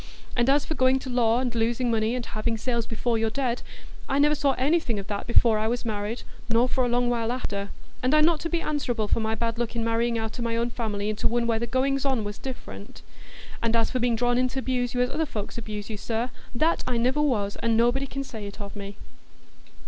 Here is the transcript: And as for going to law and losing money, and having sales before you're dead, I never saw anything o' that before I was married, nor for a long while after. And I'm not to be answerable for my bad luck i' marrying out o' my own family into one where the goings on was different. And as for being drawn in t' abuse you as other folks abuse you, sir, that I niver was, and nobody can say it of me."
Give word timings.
And 0.35 0.49
as 0.49 0.65
for 0.65 0.73
going 0.73 0.97
to 0.97 1.11
law 1.11 1.39
and 1.39 1.53
losing 1.53 1.91
money, 1.91 2.15
and 2.15 2.25
having 2.25 2.57
sales 2.57 2.87
before 2.87 3.19
you're 3.19 3.29
dead, 3.29 3.61
I 4.09 4.17
never 4.17 4.33
saw 4.33 4.53
anything 4.53 4.99
o' 4.99 5.03
that 5.03 5.27
before 5.27 5.59
I 5.59 5.67
was 5.67 5.85
married, 5.85 6.23
nor 6.49 6.67
for 6.67 6.83
a 6.83 6.87
long 6.89 7.07
while 7.07 7.31
after. 7.31 7.69
And 8.01 8.15
I'm 8.15 8.25
not 8.25 8.39
to 8.39 8.49
be 8.49 8.61
answerable 8.63 9.07
for 9.07 9.19
my 9.19 9.35
bad 9.35 9.59
luck 9.59 9.77
i' 9.77 9.79
marrying 9.79 10.17
out 10.17 10.39
o' 10.39 10.41
my 10.41 10.57
own 10.57 10.71
family 10.71 11.07
into 11.07 11.27
one 11.27 11.45
where 11.45 11.59
the 11.59 11.67
goings 11.67 12.03
on 12.03 12.23
was 12.23 12.39
different. 12.39 13.03
And 13.61 13.75
as 13.75 13.91
for 13.91 13.99
being 13.99 14.15
drawn 14.15 14.39
in 14.39 14.47
t' 14.47 14.59
abuse 14.59 14.95
you 14.95 15.01
as 15.01 15.11
other 15.11 15.27
folks 15.27 15.59
abuse 15.59 15.87
you, 15.87 15.97
sir, 15.97 16.31
that 16.55 16.83
I 16.87 16.97
niver 16.97 17.21
was, 17.21 17.55
and 17.57 17.77
nobody 17.77 18.07
can 18.07 18.23
say 18.23 18.47
it 18.47 18.59
of 18.59 18.75
me." 18.75 18.97